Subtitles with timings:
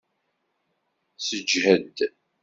[1.27, 1.97] Seǧhed!